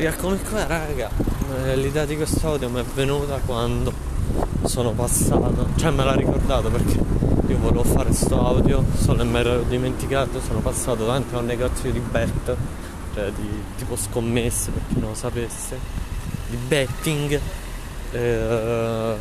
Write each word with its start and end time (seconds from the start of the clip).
Comunque 0.00 0.66
raga, 0.66 1.10
eh, 1.64 1.76
l'idea 1.76 2.06
di 2.06 2.16
questo 2.16 2.46
audio 2.46 2.70
mi 2.70 2.80
è 2.80 2.84
venuta 2.94 3.38
quando 3.44 3.92
sono 4.64 4.92
passato, 4.92 5.68
cioè 5.76 5.90
me 5.90 6.04
l'ha 6.04 6.14
ricordato 6.14 6.70
perché 6.70 6.98
io 7.46 7.58
volevo 7.58 7.84
fare 7.84 8.10
sto 8.14 8.46
audio, 8.46 8.82
solo 8.96 9.24
me 9.26 9.42
l'ero 9.42 9.62
dimenticato, 9.62 10.40
sono 10.40 10.60
passato 10.60 11.04
davanti 11.04 11.34
a 11.34 11.38
un 11.38 11.44
negozio 11.44 11.92
di 11.92 11.98
bet, 11.98 12.56
cioè 13.12 13.30
di 13.32 13.62
tipo 13.76 13.94
scommesse 13.94 14.70
per 14.70 14.82
chi 14.88 15.00
non 15.00 15.10
lo 15.10 15.14
sapesse, 15.14 15.78
di 16.48 16.56
betting 16.56 17.40
eh, 18.12 19.16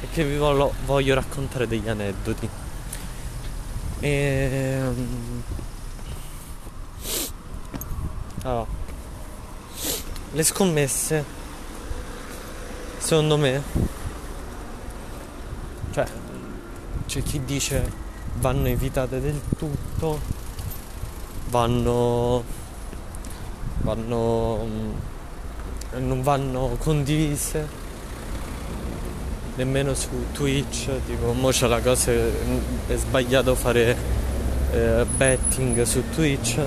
e 0.00 0.06
che 0.12 0.24
vi 0.24 0.36
voglio, 0.36 0.72
voglio 0.84 1.14
raccontare 1.14 1.68
degli 1.68 1.88
aneddoti. 1.88 2.48
E, 4.00 4.80
allora, 8.42 8.81
le 10.34 10.42
scommesse, 10.42 11.24
secondo 12.96 13.36
me, 13.36 13.62
cioè, 15.90 16.06
c'è 17.06 17.22
chi 17.22 17.44
dice 17.44 18.00
vanno 18.36 18.68
evitate 18.68 19.20
del 19.20 19.38
tutto, 19.58 20.18
vanno, 21.50 22.42
vanno, 23.82 24.64
mm, 24.64 24.90
non 25.98 26.22
vanno 26.22 26.76
condivise, 26.78 27.68
nemmeno 29.56 29.92
su 29.92 30.08
Twitch, 30.32 30.88
tipo, 31.04 31.32
mo 31.34 31.50
c'è 31.50 31.66
la 31.66 31.80
cosa, 31.80 32.10
è 32.10 32.96
sbagliato 32.96 33.54
fare 33.54 33.96
eh, 34.72 35.04
betting 35.14 35.82
su 35.82 36.02
Twitch 36.08 36.58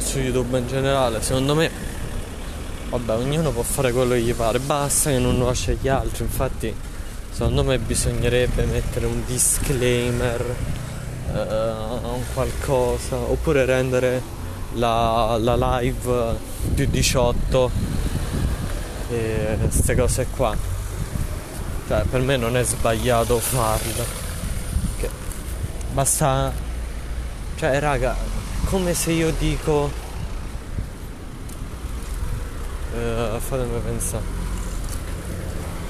su 0.00 0.18
YouTube 0.18 0.58
in 0.58 0.68
generale, 0.68 1.22
secondo 1.22 1.54
me, 1.54 1.70
vabbè, 2.90 3.14
ognuno 3.16 3.50
può 3.50 3.62
fare 3.62 3.92
quello 3.92 4.14
che 4.14 4.20
gli 4.20 4.34
pare, 4.34 4.58
basta 4.58 5.10
che 5.10 5.18
non 5.18 5.38
lo 5.38 5.46
lascia 5.46 5.72
gli 5.72 5.88
altri, 5.88 6.24
infatti, 6.24 6.74
secondo 7.30 7.64
me 7.64 7.78
bisognerebbe 7.78 8.64
mettere 8.64 9.06
un 9.06 9.22
disclaimer, 9.24 10.54
uh, 11.32 11.36
un 11.36 12.22
qualcosa, 12.34 13.16
oppure 13.16 13.64
rendere 13.64 14.20
la, 14.74 15.36
la 15.40 15.78
live 15.80 16.36
più 16.74 16.86
18 16.86 17.70
e 19.10 19.56
queste 19.60 19.94
cose 19.94 20.26
qua. 20.34 20.56
Cioè, 21.86 22.02
per 22.02 22.20
me 22.20 22.36
non 22.36 22.56
è 22.56 22.62
sbagliato 22.64 23.38
farlo. 23.38 24.26
Basta. 25.92 26.52
Cioè, 27.56 27.80
raga, 27.80 28.14
come 28.68 28.92
se 28.92 29.12
io 29.12 29.32
dico 29.32 29.90
uh, 32.92 33.38
fatemi 33.38 33.80
pensare. 33.82 34.24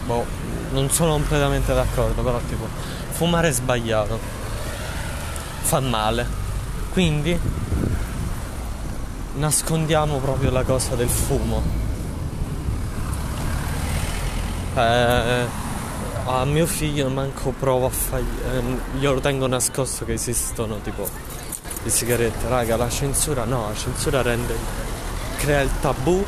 Boh 0.05 0.25
non 0.71 0.89
sono 0.91 1.13
completamente 1.13 1.75
d'accordo 1.75 2.23
però 2.23 2.39
tipo 2.49 2.69
fumare 3.11 3.49
è 3.49 3.53
sbagliato. 3.53 4.19
Fa 5.63 5.81
male. 5.81 6.27
Quindi 6.93 7.39
nascondiamo 9.35 10.19
proprio 10.19 10.51
la 10.51 10.63
cosa 10.63 10.95
del 10.95 11.09
fumo. 11.09 11.61
Eh, 14.77 15.47
a 16.27 16.45
mio 16.45 16.67
figlio 16.67 17.09
manco 17.09 17.53
provo 17.59 17.87
a 17.87 17.91
fargli 17.91 18.39
eh, 18.53 18.63
glielo 18.99 19.19
tengo 19.19 19.49
nascosto 19.49 20.05
che 20.05 20.13
esistono 20.13 20.79
tipo 20.81 21.09
le 21.83 21.91
sigarette, 21.91 22.49
raga, 22.49 22.77
la 22.77 22.89
censura 22.89 23.45
no, 23.45 23.69
la 23.69 23.75
censura 23.75 24.23
rende, 24.23 24.55
crea 25.37 25.61
il 25.61 25.71
tabù 25.81 26.25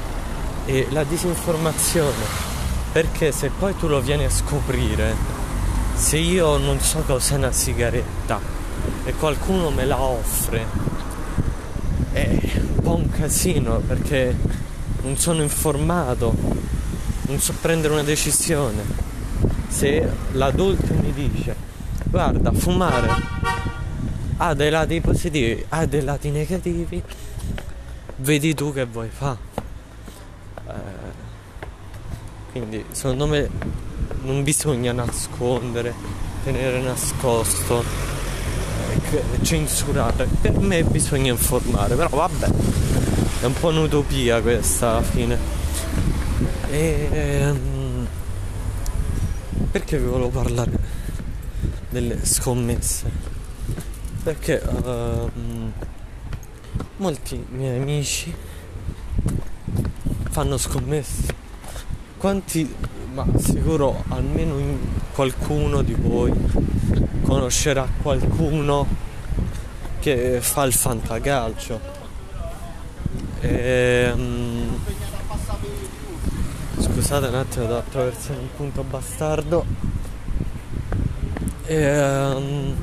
e 0.65 0.87
la 0.91 1.05
disinformazione. 1.05 2.49
Perché 2.93 3.31
se 3.33 3.51
poi 3.57 3.77
tu 3.77 3.87
lo 3.87 4.01
vieni 4.01 4.25
a 4.25 4.31
scoprire, 4.31 5.15
se 5.95 6.17
io 6.17 6.57
non 6.57 6.81
so 6.81 7.03
cos'è 7.07 7.37
una 7.37 7.53
sigaretta 7.53 8.41
e 9.05 9.13
qualcuno 9.15 9.71
me 9.71 9.85
la 9.85 10.01
offre, 10.01 10.67
è 12.13 12.39
un 12.55 12.83
po' 12.83 12.95
un 12.97 13.11
casino 13.11 13.79
perché 13.79 14.37
non 15.03 15.17
sono 15.17 15.43
informato, 15.43 16.35
non 17.23 17.39
so 17.39 17.55
prendere 17.61 17.93
una 17.93 18.03
decisione. 18.03 18.83
Se 19.69 20.09
l'adulto 20.33 20.93
mi 20.95 21.13
dice, 21.13 21.55
guarda, 22.05 22.51
fumare 22.53 23.60
ha 24.43 24.55
dei 24.55 24.71
lati 24.71 25.03
positivi, 25.03 25.63
ha 25.69 25.85
dei 25.85 26.03
lati 26.03 26.31
negativi, 26.31 27.03
vedi 28.17 28.55
tu 28.55 28.73
che 28.73 28.87
vuoi 28.87 29.11
fare. 29.11 29.37
Eh, 30.67 30.73
quindi 32.51 32.83
secondo 32.91 33.27
me 33.27 33.51
non 34.23 34.43
bisogna 34.43 34.93
nascondere, 34.93 35.93
tenere 36.43 36.81
nascosto, 36.81 37.85
eh, 39.11 39.43
censurare. 39.43 40.27
Per 40.41 40.59
me 40.59 40.85
bisogna 40.85 41.33
informare, 41.33 41.95
però 41.95 42.09
vabbè, 42.09 42.47
è 43.43 43.45
un 43.45 43.53
po' 43.53 43.69
un'utopia 43.69 44.41
questa 44.41 44.93
alla 44.93 45.03
fine. 45.03 45.39
E, 46.71 47.09
ehm, 47.13 48.07
perché 49.71 49.99
vi 49.99 50.07
volevo 50.07 50.31
parlare 50.31 50.71
delle 51.91 52.25
scommesse? 52.25 53.20
Perché 54.23 54.63
uh, 54.63 55.31
molti 56.97 57.45
miei 57.51 57.81
amici 57.81 58.35
fanno 60.31 60.59
scommesse. 60.59 61.35
Quanti 62.19 62.75
ma 63.13 63.27
sicuro 63.39 64.05
almeno 64.09 64.79
qualcuno 65.13 65.83
di 65.83 65.95
voi 65.95 66.33
conoscerà 67.23 67.89
qualcuno 68.03 68.87
che 70.01 70.41
fa 70.41 70.65
il 70.65 70.73
fantacalcio. 70.73 71.99
E, 73.41 74.11
um, 74.15 74.79
scusate 76.79 77.27
un 77.27 77.35
attimo 77.35 77.65
devo 77.65 77.79
attraversare 77.79 78.39
un 78.39 78.49
punto 78.55 78.83
bastardo. 78.83 79.65
E, 81.65 82.33
um, 82.35 82.77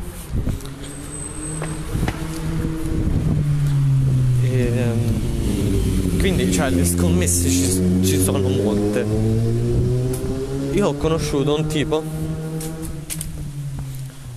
Ehm, 4.57 6.17
quindi 6.19 6.37
cioè, 6.52 6.69
le 6.69 6.85
scommesse 6.85 7.50
ci, 7.50 8.02
ci 8.03 8.22
sono 8.22 8.47
molte. 8.47 9.06
Io 10.74 10.88
ho 10.88 10.94
conosciuto 10.96 11.56
un 11.56 11.68
tipo, 11.68 12.03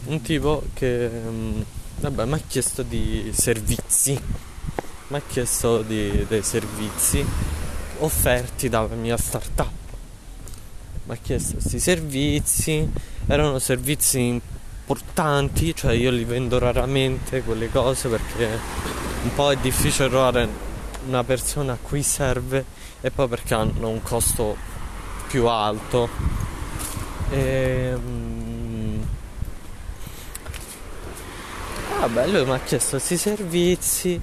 un 0.07 0.21
tipo 0.23 0.63
che 0.75 1.09
mm, 1.09 1.61
vabbè, 2.01 2.25
mi 2.25 2.35
ha 2.35 2.41
chiesto 2.47 2.83
di 2.83 3.31
servizi, 3.35 4.19
mi 5.09 5.17
ha 5.17 5.23
chiesto 5.27 5.83
di, 5.83 6.25
dei 6.29 6.43
servizi 6.43 7.25
offerti 7.99 8.69
dalla 8.69 8.95
mia 8.95 9.17
startup. 9.17 9.71
Mi 11.05 11.15
ha 11.15 11.19
chiesto 11.21 11.55
questi 11.55 11.79
servizi, 11.79 12.89
erano 13.27 13.59
servizi 13.59 14.41
importanti, 14.91 15.75
cioè 15.75 15.93
io 15.93 16.11
li 16.11 16.25
vendo 16.25 16.59
raramente 16.59 17.43
quelle 17.43 17.69
cose 17.71 18.09
perché 18.09 18.49
un 19.23 19.35
po' 19.35 19.53
è 19.53 19.57
difficile 19.57 20.09
trovare 20.09 20.69
una 21.07 21.25
persona 21.25 21.73
a 21.75 21.79
cui 21.81 22.03
serve 22.03 22.65
e 23.01 23.11
poi 23.11 23.29
perché 23.29 23.55
hanno 23.55 23.89
un 23.89 24.03
costo 24.03 24.57
più 25.29 25.47
alto. 25.47 26.09
E, 27.31 27.93
um, 27.95 29.07
vabbè, 32.01 32.27
lui 32.27 32.45
mi 32.45 32.53
ha 32.53 32.61
chiesto 32.61 32.97
questi 32.97 33.17
servizi, 33.17 34.21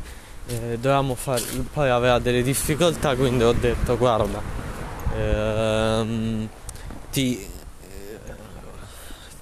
eh, 0.47 0.77
dovevamo 0.79 1.15
fare, 1.15 1.41
poi 1.71 1.89
aveva 1.89 2.19
delle 2.19 2.41
difficoltà, 2.43 3.15
quindi 3.15 3.43
ho 3.43 3.53
detto 3.53 3.97
guarda, 3.97 4.41
ehm, 5.15 6.49
ti 7.11 7.55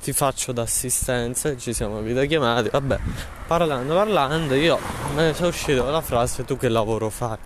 ti 0.05 0.13
faccio 0.13 0.51
d'assistenza, 0.51 1.57
ci 1.57 1.73
siamo 1.73 1.99
videochiamati, 2.01 2.69
vabbè, 2.69 2.99
parlando, 3.47 3.93
parlando, 3.93 4.53
io 4.55 4.79
ne 5.15 5.33
sono 5.33 5.49
uscito 5.49 5.89
la 5.89 6.01
frase 6.01 6.45
tu 6.45 6.57
che 6.57 6.69
lavoro 6.69 7.09
fai? 7.09 7.37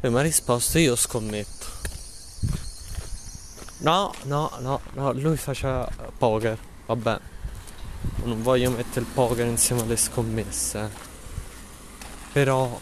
E 0.00 0.08
mi 0.08 0.18
ha 0.18 0.22
risposto 0.22 0.78
io 0.78 0.96
scommetto. 0.96 1.66
No, 3.78 4.12
no, 4.24 4.50
no, 4.60 4.80
no, 4.92 5.12
lui 5.12 5.36
faceva 5.36 5.88
poker, 6.16 6.56
vabbè, 6.86 7.18
non 8.24 8.42
voglio 8.42 8.70
mettere 8.70 9.00
il 9.00 9.12
poker 9.12 9.46
insieme 9.46 9.82
alle 9.82 9.96
scommesse, 9.96 10.90
però 12.32 12.78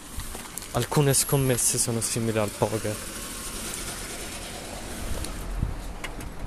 alcune 0.72 1.14
scommesse 1.14 1.78
sono 1.78 2.00
simili 2.00 2.38
al 2.38 2.50
poker. 2.50 2.96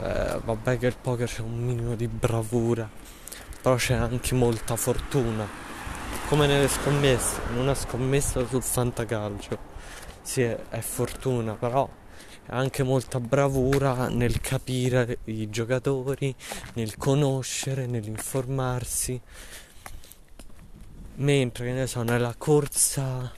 eh, 0.03 0.39
vabbè 0.43 0.77
che 0.77 0.87
il 0.87 0.97
poker 0.99 1.27
c'è 1.27 1.41
un 1.41 1.57
minimo 1.57 1.95
di 1.95 2.07
bravura, 2.07 2.87
però 3.61 3.75
c'è 3.75 3.93
anche 3.93 4.35
molta 4.35 4.75
fortuna. 4.75 5.62
Come 6.27 6.47
nelle 6.47 6.67
scommesse, 6.67 7.41
in 7.51 7.57
una 7.57 7.75
scommessa 7.75 8.45
sul 8.47 8.63
fantacalcio. 8.63 9.57
sì, 10.21 10.41
è 10.41 10.79
fortuna, 10.79 11.53
però 11.53 11.87
è 12.45 12.55
anche 12.55 12.83
molta 12.83 13.19
bravura 13.19 14.07
nel 14.09 14.41
capire 14.41 15.19
i 15.25 15.49
giocatori, 15.49 16.33
nel 16.73 16.97
conoscere, 16.97 17.85
nell'informarsi. 17.85 19.21
Mentre, 21.15 21.65
che 21.65 21.71
ne 21.73 21.87
so, 21.87 22.01
nella 22.01 22.33
corsa, 22.37 23.31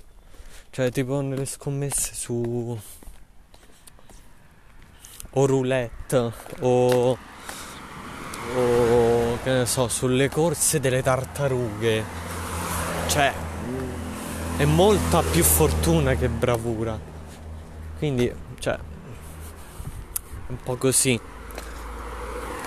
cioè 0.70 0.92
tipo 0.92 1.22
nelle 1.22 1.46
scommesse 1.46 2.14
su 2.14 2.80
o 5.38 5.46
roulette 5.46 6.32
o, 6.62 7.18
o 8.56 9.38
che 9.44 9.52
ne 9.52 9.66
so, 9.66 9.88
sulle 9.88 10.30
corse 10.30 10.80
delle 10.80 11.02
tartarughe. 11.02 12.25
Cioè, 13.08 13.34
è 14.58 14.66
molta 14.66 15.22
più 15.22 15.44
fortuna 15.44 16.16
che 16.16 16.28
bravura. 16.30 16.98
Quindi, 17.98 18.34
cioè, 18.60 18.78
un 20.48 20.58
po' 20.64 20.76
così. 20.76 21.14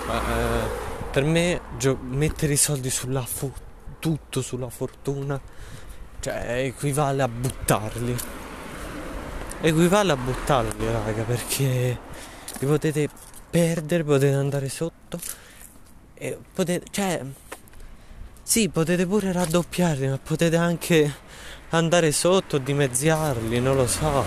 Eh, 0.07 0.87
per 1.11 1.23
me 1.23 1.61
gio- 1.77 1.97
mettere 2.01 2.53
i 2.53 2.57
soldi 2.57 2.89
sulla 2.89 3.21
fu- 3.21 3.51
tutto 3.99 4.41
sulla 4.41 4.69
fortuna, 4.69 5.39
cioè 6.19 6.63
equivale 6.65 7.21
a 7.21 7.27
buttarli. 7.27 8.15
Equivale 9.61 10.11
a 10.11 10.15
buttarli, 10.15 10.91
raga, 10.91 11.23
perché 11.23 11.99
li 12.59 12.65
potete 12.65 13.09
perdere, 13.49 14.03
potete 14.03 14.33
andare 14.33 14.69
sotto 14.69 15.19
e 16.13 16.37
potete, 16.53 16.85
cioè, 16.91 17.21
sì, 18.49 18.67
potete 18.67 19.05
pure 19.05 19.31
raddoppiarli, 19.31 20.07
ma 20.07 20.17
potete 20.17 20.55
anche 20.55 21.13
andare 21.69 22.11
sotto, 22.11 22.57
dimezziarli, 22.57 23.59
non 23.59 23.75
lo 23.75 23.85
so. 23.85 24.25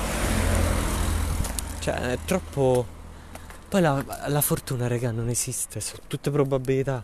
Cioè, 1.80 1.94
è 2.12 2.18
troppo 2.24 2.86
poi 3.68 3.80
la, 3.80 4.04
la 4.28 4.40
fortuna, 4.40 4.86
raga, 4.86 5.10
non 5.10 5.28
esiste, 5.28 5.80
sono 5.80 6.02
tutte 6.06 6.30
probabilità. 6.30 7.02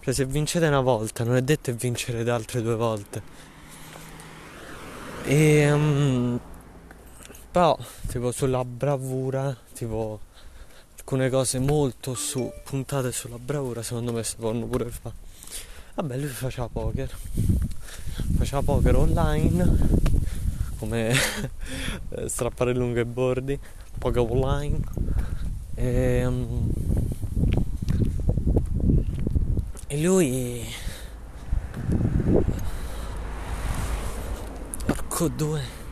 Cioè, 0.00 0.14
se 0.14 0.24
vincete 0.24 0.66
una 0.66 0.80
volta, 0.80 1.22
non 1.22 1.36
è 1.36 1.42
detto 1.42 1.70
che 1.70 1.76
vincerete 1.76 2.30
altre 2.30 2.62
due 2.62 2.76
volte. 2.76 3.22
E. 5.24 5.70
Um, 5.70 6.40
però, 7.50 7.76
tipo, 8.08 8.32
sulla 8.32 8.64
bravura, 8.64 9.54
tipo, 9.74 10.18
alcune 10.96 11.28
cose 11.28 11.58
molto 11.58 12.14
su, 12.14 12.50
puntate 12.64 13.12
sulla 13.12 13.38
bravura, 13.38 13.82
secondo 13.82 14.14
me 14.14 14.24
si 14.24 14.36
possono 14.36 14.64
pure 14.64 14.90
fare. 14.90 15.23
Vabbè, 15.94 16.16
lui 16.16 16.26
faceva 16.26 16.68
poker. 16.68 17.08
Faceva 18.36 18.62
poker 18.62 18.96
online, 18.96 19.78
come 20.78 21.14
strappare 22.26 22.74
lunghe 22.74 23.04
bordi, 23.04 23.56
poker 23.98 24.22
online 24.28 24.80
e, 25.74 26.26
um, 26.26 26.72
e 29.86 30.02
lui... 30.02 30.66
Porco 34.84 35.28
due. 35.28 35.83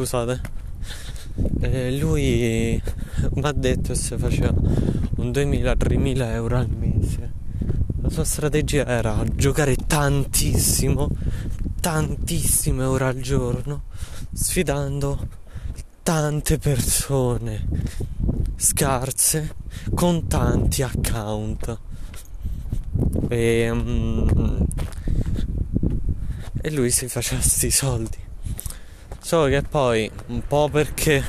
Scusate. 0.00 0.40
Eh, 1.60 1.98
lui 1.98 2.82
mi 3.34 3.42
ha 3.42 3.52
detto 3.52 3.94
se 3.94 4.16
faceva 4.16 4.54
un 5.16 5.30
2000-3000 5.30 6.22
euro 6.32 6.56
al 6.56 6.70
mese 6.70 7.32
la 8.00 8.08
sua 8.08 8.24
strategia 8.24 8.86
era 8.86 9.22
giocare 9.34 9.76
tantissimo, 9.76 11.10
tantissime 11.80 12.84
ore 12.84 13.04
al 13.04 13.20
giorno, 13.20 13.82
sfidando 14.32 15.28
tante 16.02 16.56
persone 16.56 17.68
scarse 18.56 19.54
con 19.92 20.26
tanti 20.28 20.82
account. 20.82 21.78
E, 23.28 23.68
um, 23.68 24.66
e 26.62 26.70
lui 26.70 26.90
si 26.90 27.06
faceva 27.06 27.42
sti 27.42 27.70
soldi. 27.70 28.19
Solo 29.30 29.46
che 29.46 29.62
poi, 29.62 30.10
un 30.26 30.42
po' 30.44 30.68
perché 30.68 31.22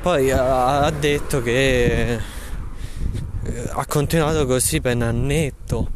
poi 0.00 0.30
ha, 0.30 0.88
detto 0.90 1.42
che 1.42 2.12
eh, 2.12 2.20
ha 3.72 3.84
continuato 3.86 4.46
così 4.46 4.80
per 4.80 4.94
un 4.94 5.02
annetto 5.02 5.90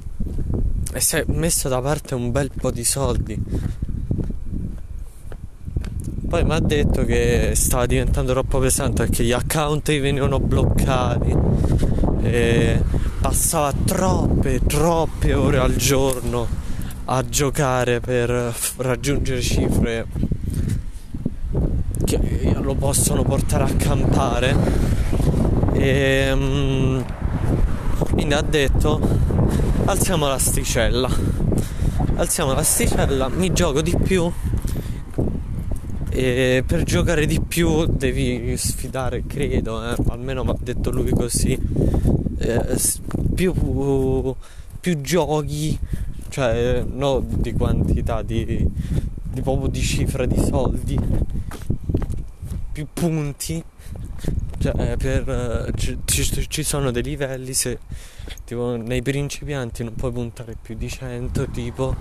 e 0.92 1.00
si 1.00 1.14
è 1.14 1.24
messo 1.28 1.68
da 1.68 1.80
parte 1.80 2.16
un 2.16 2.32
bel 2.32 2.50
po' 2.50 2.72
di 2.72 2.82
soldi. 2.82 3.40
Poi 6.28 6.42
mi 6.42 6.54
ha 6.54 6.58
detto 6.58 7.04
che 7.04 7.52
stava 7.54 7.86
diventando 7.86 8.32
troppo 8.32 8.58
pesante 8.58 9.06
perché 9.06 9.22
gli 9.22 9.30
account 9.30 9.96
venivano 9.96 10.40
bloccati 10.40 11.32
e 12.22 12.82
passava 13.20 13.72
troppe, 13.84 14.58
troppe 14.66 15.34
ore 15.34 15.58
al 15.58 15.76
giorno 15.76 16.48
a 17.04 17.24
giocare 17.24 18.00
per 18.00 18.52
raggiungere 18.78 19.40
cifre 19.40 20.27
che 22.08 22.56
lo 22.58 22.74
possono 22.74 23.22
portare 23.22 23.64
a 23.64 23.74
campare. 23.76 24.56
E 25.74 26.32
um, 26.32 27.04
quindi 28.12 28.32
ha 28.32 28.40
detto 28.40 28.98
alziamo 29.84 30.26
l'asticella. 30.26 31.10
Alziamo 32.14 32.54
l'asticella 32.54 33.28
mi 33.28 33.52
gioco 33.52 33.82
di 33.82 33.94
più. 34.02 34.30
E 36.10 36.64
per 36.66 36.82
giocare 36.84 37.26
di 37.26 37.40
più 37.40 37.84
devi 37.84 38.56
sfidare 38.56 39.24
credo 39.26 39.88
eh, 39.88 39.94
almeno 40.08 40.42
mi 40.42 40.50
ha 40.50 40.56
detto 40.58 40.90
lui 40.90 41.10
così. 41.10 41.58
Eh, 42.38 42.80
più, 43.34 44.34
più 44.80 45.00
giochi 45.00 45.78
cioè 46.28 46.84
non 46.86 47.26
di 47.38 47.52
quantità 47.52 48.22
di, 48.22 48.44
di 48.44 49.40
proprio 49.42 49.68
di 49.68 49.80
cifra 49.80 50.24
di 50.26 50.40
soldi 50.44 50.98
più 52.78 52.86
punti. 52.92 53.64
Cioè, 54.58 54.96
per, 54.96 55.72
ci, 55.76 56.46
ci, 56.48 56.62
sono 56.62 56.90
dei 56.90 57.02
livelli, 57.02 57.52
se 57.54 57.78
tipo 58.44 58.76
nei 58.76 59.02
principianti 59.02 59.84
non 59.84 59.94
puoi 59.94 60.12
puntare 60.12 60.56
più 60.60 60.76
di 60.76 60.88
100, 60.88 61.48
tipo 61.48 61.94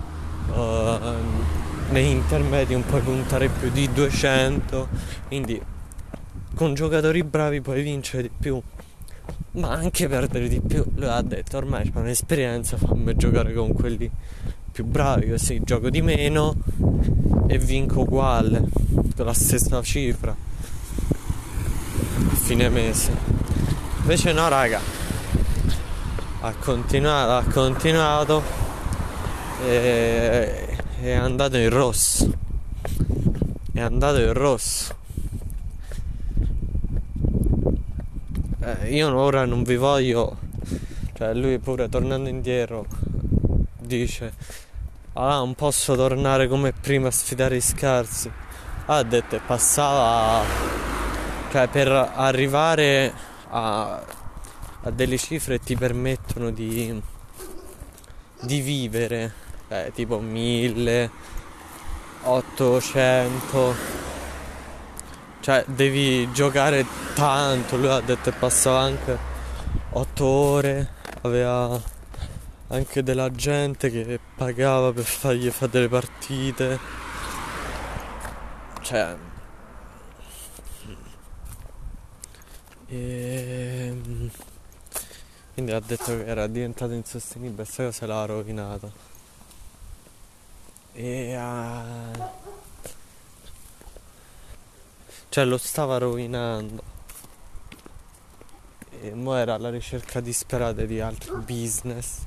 uh, 0.52 1.90
nei 1.90 2.10
intermedi 2.10 2.74
non 2.74 2.84
puoi 2.84 3.00
puntare 3.00 3.48
più 3.48 3.70
di 3.70 3.90
200, 3.92 4.88
quindi 5.28 5.60
con 6.54 6.74
giocatori 6.74 7.22
bravi 7.22 7.60
puoi 7.60 7.82
vincere 7.82 8.22
di 8.22 8.30
più, 8.38 8.60
ma 9.52 9.70
anche 9.70 10.08
perdere 10.08 10.48
di 10.48 10.60
più. 10.60 10.84
Lui 10.94 11.08
ha 11.08 11.22
detto 11.22 11.56
ormai 11.56 11.90
c'è 11.90 11.98
un'esperienza, 11.98 12.76
fammi 12.76 13.16
giocare 13.16 13.52
con 13.52 13.72
quelli 13.72 14.10
più 14.70 14.84
bravi, 14.84 15.30
così 15.30 15.60
gioco 15.64 15.90
di 15.90 16.02
meno 16.02 16.56
e 17.46 17.58
vinco 17.58 18.00
uguale, 18.00 18.64
con 19.16 19.24
la 19.24 19.32
stessa 19.32 19.80
cifra 19.82 20.47
fine 22.34 22.68
mese. 22.68 23.12
Invece 24.00 24.32
no 24.32 24.48
raga. 24.48 24.80
Ha 26.40 26.52
continuato, 26.54 27.30
ha 27.32 27.52
continuato 27.52 28.42
e 29.64 30.78
è 31.00 31.12
andato 31.12 31.56
in 31.56 31.68
rosso. 31.70 32.30
È 33.72 33.80
andato 33.80 34.18
in 34.18 34.32
rosso. 34.32 34.96
Eh, 38.60 38.94
io 38.94 39.14
ora 39.14 39.44
non 39.44 39.62
vi 39.62 39.76
voglio. 39.76 40.36
Cioè 41.14 41.34
lui 41.34 41.58
pure 41.58 41.88
tornando 41.88 42.28
indietro 42.28 42.86
dice 43.78 44.32
Ah 45.14 45.38
non 45.38 45.54
posso 45.54 45.96
tornare 45.96 46.46
come 46.46 46.72
prima 46.72 47.08
a 47.08 47.10
sfidare 47.10 47.56
i 47.56 47.60
scarsi. 47.60 48.30
Ha 48.86 49.02
detto 49.02 49.40
passava 49.44 50.44
cioè 51.50 51.66
per 51.68 51.88
arrivare 51.88 53.12
a, 53.50 54.02
a 54.82 54.90
delle 54.90 55.16
cifre 55.16 55.58
ti 55.58 55.76
permettono 55.76 56.50
di, 56.50 57.00
di 58.42 58.60
vivere, 58.60 59.32
eh, 59.68 59.90
tipo 59.94 60.18
1000, 60.18 61.10
800, 62.22 63.74
cioè 65.40 65.64
devi 65.66 66.30
giocare 66.32 66.84
tanto, 67.14 67.76
lui 67.76 67.88
ha 67.88 68.00
detto 68.00 68.30
che 68.30 68.36
passava 68.36 68.80
anche 68.80 69.18
8 69.90 70.24
ore, 70.26 70.88
aveva 71.22 71.80
anche 72.68 73.02
della 73.02 73.30
gente 73.30 73.90
che 73.90 74.20
pagava 74.36 74.92
per 74.92 75.04
fargli 75.04 75.48
fare 75.50 75.70
delle 75.70 75.88
partite, 75.88 76.78
cioè 78.82 79.16
E... 82.88 83.86
Ehm, 83.88 84.30
Quindi 85.52 85.72
ha 85.72 85.80
detto 85.80 86.04
che 86.04 86.24
era 86.24 86.46
diventato 86.46 86.92
insostenibile, 86.92 87.64
questa 87.64 87.84
cosa 87.84 88.06
l'ha 88.06 88.24
rovinato. 88.24 88.92
E 90.92 91.36
uh, 91.36 92.30
cioè 95.28 95.44
lo 95.44 95.58
stava 95.58 95.98
rovinando. 95.98 96.96
E 99.00 99.14
mo 99.14 99.36
era 99.36 99.54
alla 99.54 99.70
ricerca 99.70 100.20
disperata 100.20 100.84
di 100.84 101.00
altri 101.00 101.32
business 101.36 102.26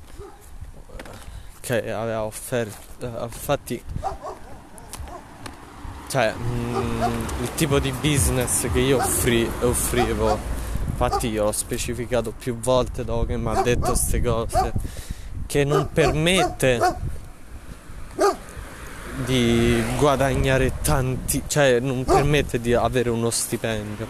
che 1.59 1.91
aveva 1.91 2.23
offerto. 2.23 3.05
Infatti 3.05 3.83
cioè 6.11 6.33
mm, 6.37 7.01
il 7.41 7.53
tipo 7.55 7.79
di 7.79 7.89
business 7.93 8.69
che 8.69 8.79
io 8.79 8.97
offri, 8.97 9.49
offrivo. 9.61 10.37
Infatti 10.89 11.29
io 11.29 11.45
ho 11.45 11.51
specificato 11.53 12.33
più 12.37 12.59
volte 12.59 13.05
dopo 13.05 13.25
che 13.25 13.37
mi 13.37 13.47
ha 13.47 13.61
detto 13.61 13.87
queste 13.87 14.21
cose 14.21 14.73
che 15.47 15.63
non 15.63 15.87
permette 15.91 16.95
di 19.23 19.81
guadagnare 19.97 20.73
tanti 20.81 21.43
cioè 21.47 21.79
non 21.79 22.03
permette 22.03 22.59
di 22.59 22.73
avere 22.73 23.09
uno 23.09 23.29
stipendio. 23.29 24.05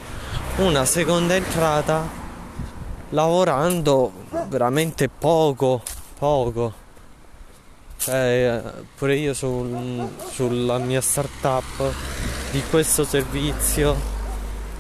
Una 0.58 0.86
seconda 0.86 1.36
entrata 1.36 2.04
lavorando 3.10 4.12
veramente 4.48 5.08
poco 5.08 5.84
poco 6.18 6.74
cioè, 8.04 8.64
pure 8.96 9.16
io 9.16 9.36
sul, 9.36 10.10
sulla 10.32 10.80
mia 10.80 11.02
startup 11.02 11.94
di 12.50 12.64
questo 12.68 13.04
servizio 13.04 13.96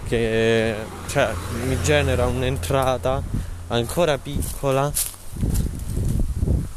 che 0.07 0.75
cioè, 1.07 1.31
mi 1.67 1.79
genera 1.83 2.25
un'entrata 2.25 3.21
ancora 3.67 4.17
piccola 4.17 4.91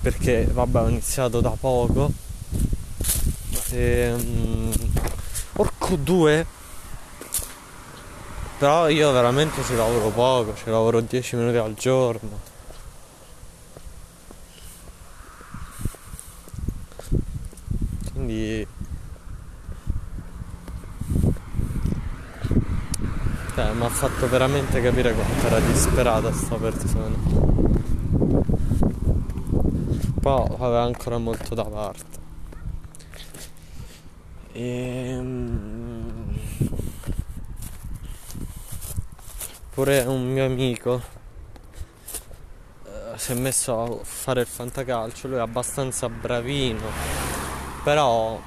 perché 0.03 0.45
vabbè 0.45 0.81
ho 0.83 0.89
iniziato 0.89 1.41
da 1.41 1.57
poco. 1.59 2.13
E, 3.71 4.13
um, 4.13 4.71
orco 5.55 5.97
due. 5.97 6.47
Però 8.59 8.89
io 8.91 9.11
veramente 9.13 9.65
ci 9.65 9.75
lavoro 9.75 10.11
poco 10.11 10.55
ci 10.55 10.69
lavoro 10.69 11.01
10 11.01 11.37
minuti 11.37 11.57
al 11.57 11.75
giorno 11.75 12.54
quindi 18.25 18.67
cioè, 23.55 23.73
mi 23.73 23.85
ha 23.85 23.89
fatto 23.89 24.29
veramente 24.29 24.81
capire 24.81 25.13
quanto 25.13 25.47
era 25.47 25.61
disperata 25.61 26.33
sta 26.33 26.57
persona. 26.57 27.17
Poi 30.21 30.47
aveva 30.59 30.83
ancora 30.83 31.19
molto 31.19 31.55
da 31.55 31.65
parte. 31.65 32.23
E 34.53 35.09
ehm, 35.09 36.39
pure 39.75 40.01
un 40.05 40.33
mio 40.33 40.47
amico 40.47 41.03
eh, 42.87 43.19
si 43.19 43.33
è 43.33 43.35
messo 43.35 43.83
a 43.83 44.05
fare 44.05 44.43
il 44.43 44.47
fantacalcio 44.47 45.27
lui 45.27 45.39
è 45.39 45.41
abbastanza 45.41 46.09
bravino 46.09 47.34
però 47.85 48.41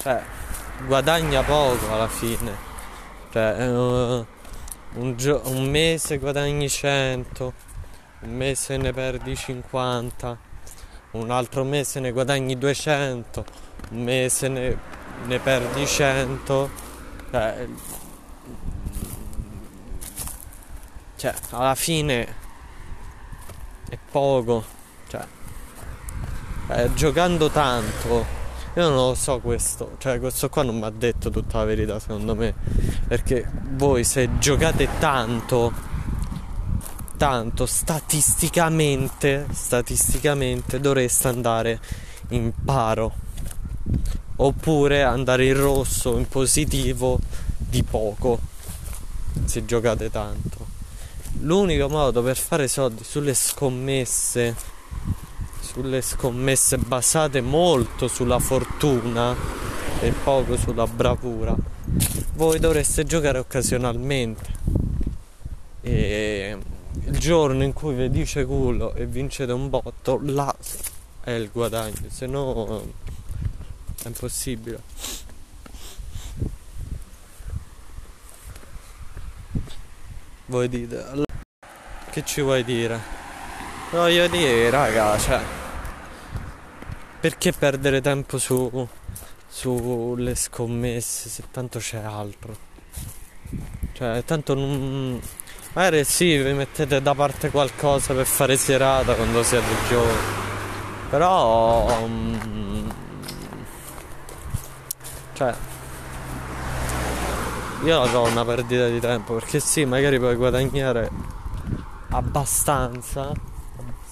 cioè 0.00 0.20
guadagna 0.86 1.42
poco 1.42 1.92
alla 1.92 2.08
fine. 2.08 2.66
Cioè 3.30 3.68
uh, 3.68 4.26
un, 4.94 5.16
gio- 5.16 5.42
un 5.44 5.68
mese 5.68 6.18
guadagni 6.18 6.68
100 6.68 7.52
un 8.20 8.34
mese 8.34 8.76
ne 8.78 8.92
perdi 8.92 9.36
50 9.36 10.38
un 11.12 11.30
altro 11.30 11.62
mese 11.62 12.00
ne 12.00 12.10
guadagni 12.10 12.56
200 12.56 13.44
un 13.90 14.02
mese 14.02 14.48
ne, 14.48 14.78
ne 15.26 15.38
perdi 15.38 15.86
100 15.86 16.70
cioè, 17.30 17.68
cioè 21.16 21.34
alla 21.50 21.74
fine 21.74 22.34
è 23.90 23.98
poco 24.10 24.64
cioè 25.08 25.26
eh, 26.68 26.92
giocando 26.94 27.48
tanto 27.50 28.36
io 28.78 28.90
non 28.90 28.94
lo 28.94 29.14
so 29.16 29.40
questo, 29.40 29.96
cioè 29.98 30.20
questo 30.20 30.48
qua 30.48 30.62
non 30.62 30.76
mi 30.78 30.84
ha 30.84 30.90
detto 30.90 31.30
tutta 31.30 31.58
la 31.58 31.64
verità 31.64 31.98
secondo 31.98 32.36
me, 32.36 32.54
perché 33.08 33.44
voi 33.70 34.04
se 34.04 34.38
giocate 34.38 34.88
tanto, 35.00 35.72
tanto 37.16 37.66
statisticamente, 37.66 39.46
statisticamente 39.50 40.78
dovreste 40.78 41.26
andare 41.26 41.80
in 42.28 42.52
paro, 42.64 43.12
oppure 44.36 45.02
andare 45.02 45.46
in 45.46 45.58
rosso, 45.58 46.16
in 46.16 46.28
positivo 46.28 47.18
di 47.56 47.82
poco, 47.82 48.38
se 49.44 49.64
giocate 49.64 50.08
tanto. 50.08 50.66
L'unico 51.40 51.88
modo 51.88 52.22
per 52.22 52.36
fare 52.36 52.68
soldi 52.68 53.02
sulle 53.02 53.34
scommesse 53.34 54.54
sulle 55.70 56.00
scommesse 56.00 56.78
basate 56.78 57.42
molto 57.42 58.08
sulla 58.08 58.38
fortuna 58.38 59.36
e 60.00 60.10
poco 60.12 60.56
sulla 60.56 60.86
bravura, 60.86 61.54
voi 62.34 62.58
dovreste 62.58 63.04
giocare 63.04 63.38
occasionalmente. 63.38 64.56
E 65.82 66.56
il 67.04 67.18
giorno 67.18 67.62
in 67.62 67.74
cui 67.74 67.94
vi 67.94 68.08
dice 68.08 68.46
culo 68.46 68.94
e 68.94 69.04
vincete 69.04 69.52
un 69.52 69.68
botto, 69.68 70.18
là 70.22 70.54
è 71.22 71.32
il 71.32 71.50
guadagno, 71.52 72.08
se 72.08 72.26
no 72.26 72.82
è 74.02 74.06
impossibile. 74.06 74.80
Voi 80.46 80.68
dite, 80.70 81.04
che 82.10 82.24
ci 82.24 82.40
vuoi 82.40 82.64
dire? 82.64 83.16
Voglio 83.90 84.28
dire, 84.28 84.68
raga, 84.68 85.18
cioè, 85.18 85.40
perché 87.20 87.52
perdere 87.52 88.00
tempo 88.00 88.38
su 88.38 88.88
sulle 89.50 90.34
scommesse 90.34 91.28
se 91.28 91.44
tanto 91.50 91.78
c'è 91.78 91.98
altro? 91.98 92.56
Cioè, 93.92 94.22
tanto 94.24 94.54
non. 94.54 95.20
Magari 95.72 96.04
sì, 96.04 96.36
vi 96.36 96.52
mettete 96.52 97.00
da 97.02 97.14
parte 97.14 97.50
qualcosa 97.50 98.14
per 98.14 98.26
fare 98.26 98.56
serata 98.56 99.14
quando 99.14 99.42
siete 99.42 99.66
giovani. 99.88 100.18
Però. 101.10 102.02
Um, 102.02 102.92
cioè. 105.34 105.54
Io 107.84 107.98
la 107.98 108.08
trovo 108.08 108.28
una 108.28 108.44
perdita 108.44 108.88
di 108.88 109.00
tempo 109.00 109.34
perché 109.34 109.60
sì, 109.60 109.84
magari 109.84 110.18
puoi 110.18 110.34
guadagnare 110.34 111.10
abbastanza 112.10 113.32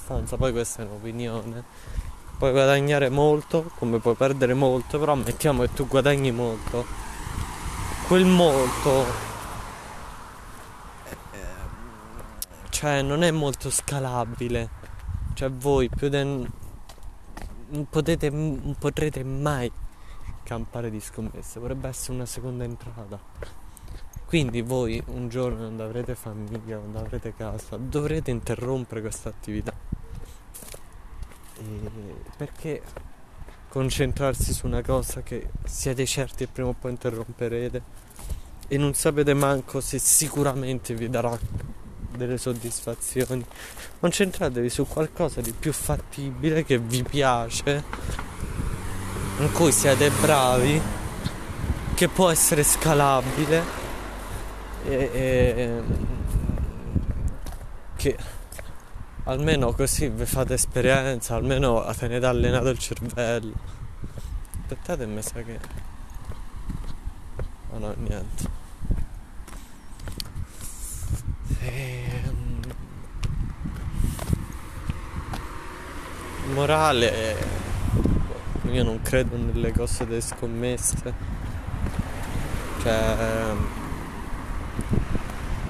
abbastanza, 0.06 0.36
poi 0.36 0.52
questa 0.52 0.82
è 0.82 0.86
un'opinione. 0.86 1.64
Puoi 2.38 2.50
guadagnare 2.50 3.08
molto, 3.08 3.70
come 3.78 3.98
puoi 3.98 4.14
perdere 4.14 4.54
molto, 4.54 4.98
però 4.98 5.14
mettiamo 5.14 5.62
che 5.62 5.72
tu 5.72 5.86
guadagni 5.86 6.32
molto. 6.32 6.84
Quel 8.06 8.24
molto 8.24 9.04
eh, 11.04 11.46
cioè 12.68 13.02
non 13.02 13.22
è 13.22 13.30
molto 13.30 13.70
scalabile. 13.70 14.68
Cioè 15.34 15.50
voi 15.50 15.88
più 15.88 16.08
del 16.08 16.48
non 17.68 17.88
potete 17.88 18.30
non 18.30 18.76
potrete 18.78 19.24
mai 19.24 19.70
campare 20.42 20.90
di 20.90 21.00
scommesse, 21.00 21.58
potrebbe 21.58 21.88
essere 21.88 22.14
una 22.14 22.26
seconda 22.26 22.64
entrata. 22.64 23.18
Quindi 24.26 24.60
voi 24.60 25.02
un 25.06 25.28
giorno 25.28 25.68
non 25.68 25.80
avrete 25.80 26.14
famiglia, 26.14 26.76
non 26.78 26.96
avrete 26.96 27.34
casa, 27.34 27.76
dovrete 27.76 28.30
interrompere 28.30 29.00
questa 29.00 29.28
attività. 29.28 29.72
E 31.58 31.90
perché 32.36 32.82
concentrarsi 33.68 34.52
su 34.52 34.66
una 34.66 34.82
cosa 34.82 35.22
che 35.22 35.48
siete 35.64 36.06
certi 36.06 36.46
prima 36.46 36.68
o 36.68 36.74
poi 36.78 36.92
interromperete 36.92 37.82
e 38.68 38.78
non 38.78 38.94
sapete 38.94 39.34
manco 39.34 39.80
se 39.80 39.98
sicuramente 39.98 40.94
vi 40.94 41.08
darà 41.08 41.38
delle 42.16 42.38
soddisfazioni. 42.38 43.44
Concentratevi 44.00 44.68
su 44.68 44.86
qualcosa 44.86 45.40
di 45.40 45.52
più 45.52 45.72
fattibile 45.72 46.64
che 46.64 46.78
vi 46.78 47.02
piace, 47.02 47.84
in 49.38 49.52
cui 49.52 49.70
siete 49.72 50.10
bravi, 50.10 50.80
che 51.94 52.08
può 52.08 52.30
essere 52.30 52.62
scalabile 52.62 53.62
e, 54.84 55.10
e 55.14 55.82
che 57.96 58.16
almeno 59.26 59.72
così 59.72 60.08
vi 60.08 60.24
fate 60.24 60.54
esperienza, 60.54 61.34
almeno 61.34 61.84
tenete 61.96 62.26
allenato 62.26 62.68
il 62.68 62.78
cervello. 62.78 63.54
Aspettate, 64.62 65.06
mi 65.06 65.22
sa 65.22 65.42
che... 65.42 65.58
Oh 67.70 67.78
no, 67.78 67.94
niente. 67.96 68.50
Ehm... 71.60 72.60
Morale... 76.52 77.64
Io 78.70 78.82
non 78.82 79.00
credo 79.00 79.36
nelle 79.36 79.72
cose 79.72 80.06
delle 80.06 80.20
scommesse. 80.20 81.14
Cioè... 82.82 83.16
Ehm, 83.18 83.66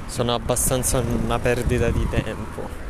sono 0.07 0.35
abbastanza 0.35 0.99
una 1.01 1.39
perdita 1.39 1.91
di 1.91 2.09
tempo 2.09 2.86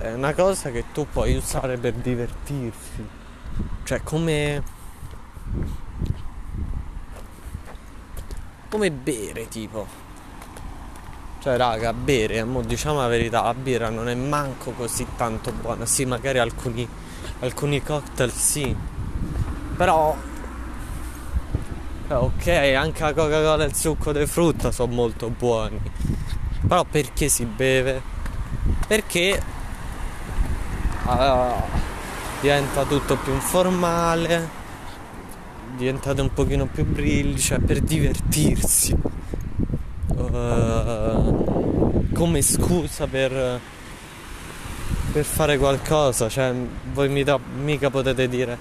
è 0.00 0.12
una 0.12 0.32
cosa 0.32 0.70
che 0.70 0.84
tu 0.92 1.06
puoi 1.10 1.34
usare 1.34 1.76
per 1.76 1.94
divertirsi. 1.94 3.06
Cioè, 3.82 4.02
come. 4.02 4.62
Come 8.70 8.90
bere, 8.92 9.48
tipo. 9.48 9.86
Cioè, 11.40 11.56
raga, 11.56 11.92
bere, 11.92 12.44
mo 12.44 12.62
diciamo 12.62 13.00
la 13.00 13.08
verità, 13.08 13.42
la 13.42 13.54
birra 13.54 13.88
non 13.88 14.08
è 14.08 14.14
manco 14.14 14.70
così 14.72 15.06
tanto 15.16 15.52
buona. 15.52 15.84
Sì, 15.84 16.04
magari 16.04 16.38
alcuni, 16.38 16.88
alcuni 17.40 17.82
cocktail 17.82 18.30
sì. 18.30 18.76
Però 19.76 20.16
ok, 22.08 22.46
anche 22.76 23.02
la 23.02 23.12
Coca-Cola 23.12 23.64
e 23.64 23.66
il 23.66 23.74
succo 23.74 24.12
di 24.12 24.26
frutta 24.26 24.70
sono 24.70 24.92
molto 24.92 25.28
buoni. 25.28 25.80
Però 26.66 26.84
perché 26.84 27.28
si 27.28 27.44
beve? 27.44 28.00
Perché 28.86 29.40
uh, 31.14 31.62
diventa 32.40 32.84
tutto 32.84 33.16
più 33.16 33.32
informale, 33.32 34.48
diventate 35.76 36.20
un 36.20 36.32
pochino 36.32 36.66
più 36.66 36.84
brilli, 36.84 37.38
cioè 37.38 37.58
per 37.58 37.80
divertirsi. 37.80 38.96
Uh, 40.06 42.06
come 42.12 42.42
scusa 42.42 43.06
per, 43.06 43.60
per 45.12 45.24
fare 45.24 45.56
qualcosa, 45.56 46.28
cioè 46.28 46.52
voi 46.92 47.08
mica, 47.08 47.38
mica 47.62 47.90
potete 47.90 48.28
dire 48.28 48.58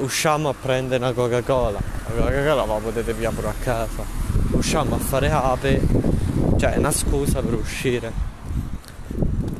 usciamo 0.00 0.50
a 0.50 0.54
prendere 0.54 1.02
una 1.02 1.12
Coca-Cola, 1.12 1.80
la 1.80 2.22
Coca-Cola 2.22 2.66
la 2.66 2.74
potete 2.74 3.14
via 3.14 3.30
pure 3.30 3.48
a 3.48 3.54
casa, 3.58 4.04
usciamo 4.50 4.96
a 4.96 4.98
fare 4.98 5.30
ape, 5.30 5.80
cioè 6.58 6.74
è 6.74 6.78
una 6.78 6.92
scusa 6.92 7.40
per 7.40 7.54
uscire. 7.54 8.27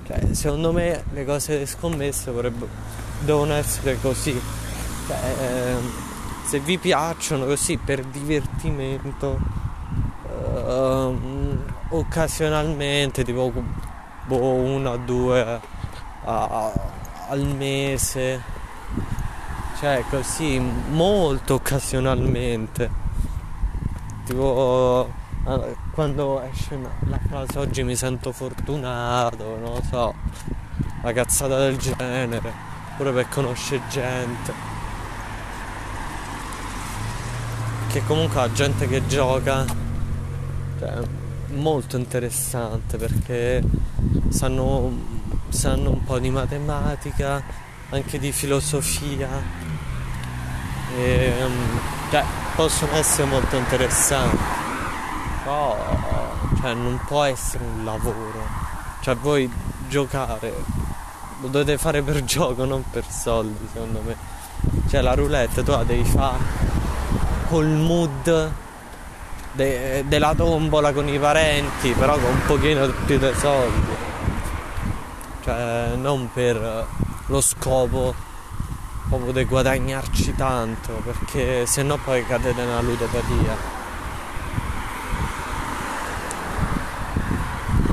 Cioè, 0.09 0.33
secondo 0.35 0.73
me 0.73 1.05
le 1.13 1.25
cose 1.25 1.67
scommesse 1.67 2.33
devono 3.21 3.53
essere 3.53 4.01
così. 4.01 4.41
Cioè, 5.07 5.17
eh, 5.39 5.77
se 6.47 6.59
vi 6.61 6.79
piacciono 6.79 7.45
così 7.45 7.77
per 7.77 8.03
divertimento, 8.05 9.39
eh, 10.33 11.15
occasionalmente, 11.91 13.23
tipo 13.23 13.53
boh, 14.25 14.55
una 14.55 14.93
o 14.93 14.97
due 14.97 15.61
a, 16.25 16.73
al 17.29 17.45
mese 17.45 18.43
cioè 19.79 20.03
così 20.11 20.59
molto 20.59 21.55
occasionalmente 21.55 22.91
tipo 24.25 25.11
quando 25.93 26.43
esce 26.43 26.79
la 27.07 27.19
frase 27.27 27.59
oggi 27.59 27.83
mi 27.83 27.97
sento 27.97 28.33
fortunato 28.33 29.57
non 29.59 29.73
lo 29.75 29.83
so 29.89 30.15
una 31.01 31.13
cazzata 31.13 31.59
del 31.59 31.77
genere 31.77 32.69
pure 32.99 33.13
per 33.13 33.29
conoscere 33.29 33.81
gente. 33.89 34.53
Che 37.89 38.05
comunque 38.05 38.41
la 38.41 38.53
gente 38.53 38.89
che 38.89 39.07
gioca 39.07 39.65
cioè, 40.79 40.95
molto 41.53 41.97
interessante 41.97 42.99
perché 42.99 43.63
sanno, 44.29 44.91
sanno 45.49 45.91
un 45.91 46.05
po' 46.05 46.19
di 46.19 46.29
matematica 46.29 47.41
anche 47.91 48.19
di 48.19 48.33
filosofia. 48.33 49.29
E, 50.97 51.33
um, 51.41 51.81
cioè, 52.11 52.25
possono 52.57 52.93
essere 52.95 53.29
molto 53.29 53.57
interessanti 53.57 54.68
però 55.49 55.77
cioè, 56.61 56.75
non 56.75 57.01
può 57.07 57.23
essere 57.25 57.65
un 57.65 57.85
lavoro. 57.85 58.67
Cioè 59.01 59.17
voi 59.17 59.51
giocare 59.89 60.53
lo 61.41 61.49
dovete 61.49 61.79
fare 61.79 62.03
per 62.03 62.23
gioco 62.27 62.65
non 62.67 62.85
per 62.91 63.05
soldi 63.09 63.67
secondo 63.73 64.03
me. 64.05 64.17
Cioè 64.89 65.01
la 65.01 65.15
roulette 65.15 65.63
tu 65.63 65.71
la 65.71 65.85
devi 65.85 66.05
fare 66.05 66.67
col 67.49 67.67
mood 67.67 68.53
de- 69.53 70.05
della 70.07 70.35
tombola 70.35 70.93
con 70.93 71.09
i 71.09 71.19
parenti 71.19 71.93
però 71.93 72.19
con 72.19 72.31
un 72.31 72.43
pochino 72.47 72.87
più 73.07 73.19
di 73.19 73.33
soldi. 73.35 73.97
Cioè 75.45 75.93
non 75.97 76.29
per 76.31 76.87
lo 77.27 77.41
scopo 77.41 78.15
proprio 79.09 79.33
di 79.33 79.45
guadagnarci 79.45 80.35
tanto 80.35 80.93
perché 81.03 81.65
se 81.65 81.83
no 81.83 81.97
poi 81.97 82.27
cadete 82.27 82.61
nella 82.63 82.83
ludopatia 82.83 83.78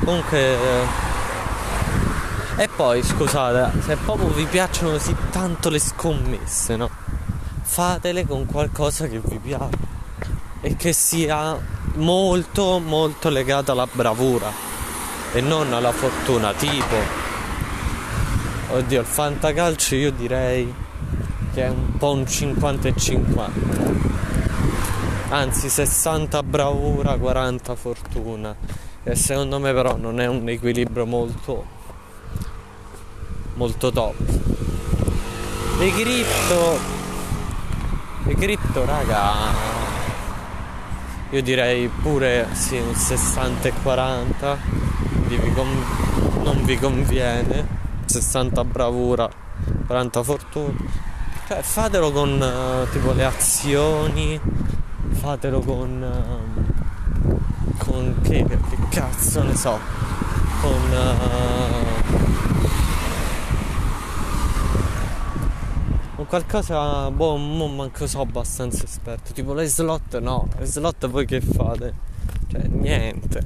comunque 0.06 0.40
eh, 0.40 0.86
e 2.58 2.70
poi 2.70 3.04
scusate 3.04 3.82
se 3.82 3.98
proprio 3.98 4.30
vi 4.30 4.46
piacciono 4.46 4.92
così 4.92 5.14
tanto 5.32 5.70
le 5.70 5.80
scommesse 5.80 6.76
no? 6.78 6.90
Fatele 7.64 8.26
con 8.26 8.46
qualcosa 8.46 9.08
che 9.08 9.20
vi 9.20 9.40
piace 9.40 9.78
e 10.62 10.76
che 10.76 10.94
sia 10.94 11.60
molto 11.96 12.80
molto 12.80 13.30
legata 13.30 13.72
alla 13.72 13.88
bravura 13.92 14.52
e 15.34 15.42
non 15.42 15.74
alla 15.74 15.92
fortuna. 15.92 16.54
Tipo 16.54 17.24
oddio 18.70 19.02
il 19.02 19.06
fantacalcio 19.06 19.96
io 19.96 20.12
direi 20.12 20.74
che 21.54 21.66
è 21.66 21.70
un 21.70 21.98
po' 21.98 22.12
un 22.12 22.28
50 22.28 22.88
e 22.88 22.94
50 22.96 23.52
anzi 25.30 25.70
60 25.70 26.44
bravura 26.44 27.18
40 27.18 27.76
fortuna 27.76 28.56
e 29.08 29.16
secondo 29.16 29.60
me 29.60 29.72
però 29.72 29.96
non 29.96 30.20
è 30.20 30.26
un 30.26 30.50
equilibrio 30.50 31.06
molto 31.06 31.64
molto 33.54 33.92
top. 33.92 34.16
Le 35.78 35.92
cripto 35.92 36.80
le 38.26 38.34
cripto 38.34 38.84
raga. 38.84 39.74
Io 41.30 41.42
direi 41.44 41.88
pure 41.88 42.48
sì 42.54 42.78
un 42.78 42.96
60 42.96 43.68
e 43.68 43.74
40 43.84 44.58
vi 45.28 45.54
con... 45.54 45.68
non 46.44 46.64
vi 46.66 46.78
conviene. 46.80 47.84
60 48.06 48.64
bravura 48.64 49.30
40 49.86 50.24
fortuna. 50.24 50.74
Cioè, 51.48 51.62
fatelo 51.62 52.12
con 52.12 52.42
uh, 52.42 52.90
tipo 52.92 53.12
le 53.12 53.26
azioni, 53.26 54.40
fatelo 55.12 55.60
con. 55.60 56.02
Uh, 56.02 56.75
che, 58.22 58.46
che, 58.46 58.60
cazzo 58.90 59.44
ne 59.44 59.56
so. 59.56 59.80
Con. 60.62 60.92
Uh, 60.92 62.16
con 66.16 66.26
qualcosa. 66.28 67.12
Boh, 67.12 67.38
non 67.38 67.76
manco 67.76 68.08
so 68.08 68.22
abbastanza 68.22 68.84
esperto. 68.84 69.34
Tipo 69.34 69.54
le 69.54 69.68
slot 69.68 70.20
no. 70.20 70.48
Le 70.58 70.66
slot 70.66 71.08
voi 71.08 71.26
che 71.26 71.42
fate? 71.42 71.94
Cioè, 72.48 72.68
niente. 72.68 73.42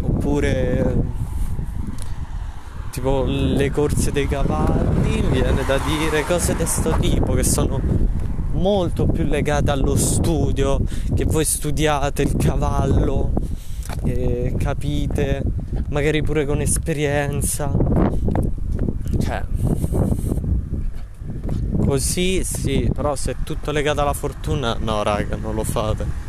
Oppure 0.00 1.22
tipo 2.94 3.24
le 3.26 3.72
corse 3.72 4.12
dei 4.12 4.28
cavalli, 4.28 5.20
viene 5.22 5.64
da 5.64 5.78
dire 5.78 6.24
cose 6.24 6.52
di 6.52 6.58
questo 6.58 6.96
tipo 7.00 7.32
che 7.32 7.42
sono 7.42 7.80
molto 8.54 9.06
più 9.06 9.24
legate 9.24 9.70
allo 9.70 9.96
studio, 9.96 10.80
che 11.14 11.24
voi 11.24 11.44
studiate 11.44 12.22
il 12.22 12.36
cavallo, 12.36 13.32
e 14.04 14.54
capite, 14.58 15.42
magari 15.88 16.22
pure 16.22 16.46
con 16.46 16.60
esperienza. 16.60 17.70
Cioè, 19.20 19.44
così 21.84 22.42
sì, 22.44 22.90
però 22.94 23.14
se 23.14 23.32
è 23.32 23.36
tutto 23.44 23.70
legato 23.70 24.00
alla 24.00 24.12
fortuna, 24.12 24.76
no 24.78 25.02
raga, 25.02 25.36
non 25.36 25.54
lo 25.54 25.64
fate. 25.64 26.23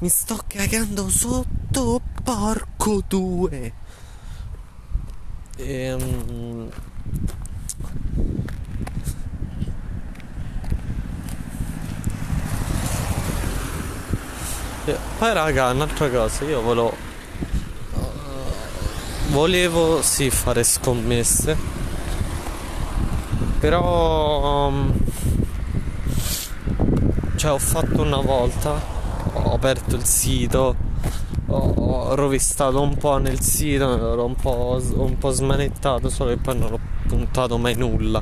Mi 0.00 0.08
sto 0.08 0.38
cagando 0.46 1.08
sotto, 1.08 2.00
porco 2.24 3.02
due. 3.06 3.72
Ehm... 5.56 6.70
Poi 15.18 15.32
raga, 15.34 15.70
un'altra 15.70 16.08
cosa, 16.08 16.44
io 16.44 16.62
volevo... 16.62 16.96
volevo 19.28 20.02
sì 20.02 20.30
fare 20.30 20.64
scommesse, 20.64 21.56
però 23.60 24.68
um, 24.68 24.92
cioè 27.36 27.52
ho 27.52 27.58
fatto 27.58 28.02
una 28.02 28.20
volta, 28.20 28.98
ho 29.32 29.54
aperto 29.54 29.96
il 29.96 30.04
sito, 30.04 30.76
ho, 31.46 32.14
rovistato 32.14 32.80
un 32.80 32.96
po' 32.96 33.18
nel 33.18 33.40
sito, 33.40 34.12
ero 34.12 34.24
un 34.24 34.34
po', 34.34 34.80
un 34.94 35.18
po' 35.18 35.30
smanettato, 35.30 36.08
solo 36.08 36.30
che 36.30 36.36
poi 36.36 36.58
non 36.58 36.72
ho 36.72 36.78
puntato 37.06 37.58
mai 37.58 37.74
nulla. 37.74 38.20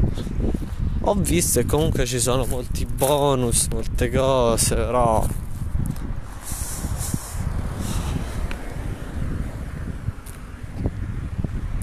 Ho 1.03 1.15
visto 1.15 1.61
che 1.61 1.67
comunque 1.67 2.07
ci 2.07 2.19
sono 2.19 2.45
molti 2.47 2.85
bonus, 2.85 3.69
molte 3.69 4.11
cose, 4.11 4.75
però 4.75 5.25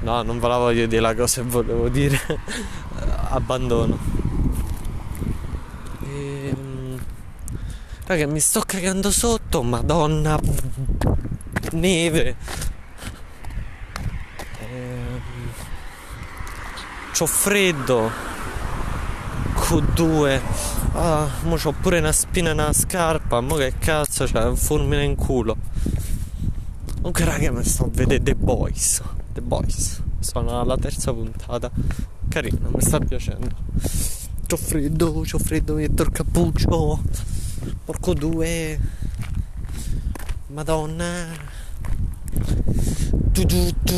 No, 0.06 0.22
non 0.22 0.40
ve 0.40 0.48
la 0.48 0.58
voglio 0.60 0.86
dire 0.86 1.02
la 1.02 1.16
cosa 1.16 1.42
che 1.42 1.48
volevo 1.48 1.90
dire. 1.90 2.20
Abbandono. 3.32 3.98
Ehm... 6.04 6.65
Raga, 8.08 8.28
mi 8.28 8.40
sto 8.40 8.62
cagando 8.62 9.10
sotto, 9.10 9.64
madonna. 9.64 10.40
Neve. 11.72 12.36
Ehm... 14.60 15.22
C'ho 17.12 17.26
freddo. 17.26 18.12
Q2. 19.56 20.42
Ah, 20.92 21.28
mo 21.46 21.56
c'ho 21.56 21.72
pure 21.72 21.98
una 21.98 22.12
spina 22.12 22.54
nella 22.54 22.74
scarpa. 22.74 23.42
Mo 23.42 23.56
che 23.56 23.74
cazzo, 23.80 24.26
c'è 24.26 24.44
un 24.44 24.56
fulmine 24.56 25.04
in 25.04 25.16
culo. 25.16 25.58
Comunque, 26.98 27.26
raga, 27.26 27.52
mi 27.52 27.64
sto 27.64 27.86
a 27.86 27.90
vedere 27.90 28.22
The 28.22 28.36
Boys. 28.36 29.02
The 29.34 29.42
Boys. 29.42 30.04
Sono 30.20 30.60
alla 30.60 30.78
terza 30.78 31.12
puntata. 31.12 31.72
Carino, 32.30 32.70
mi 32.72 32.82
sta 32.82 33.00
piacendo. 33.00 33.56
C'ho 34.46 34.58
freddo, 34.58 35.22
c'ho 35.22 35.40
freddo, 35.40 35.74
metto 35.74 36.04
il 36.04 36.12
cappuccio. 36.12 37.34
Porco 37.84 38.14
due. 38.14 38.80
Madonna. 40.48 41.28
Tu 43.34 43.46
tu 43.46 43.72
tu. 43.84 43.96